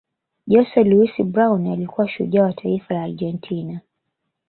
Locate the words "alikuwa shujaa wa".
1.67-2.53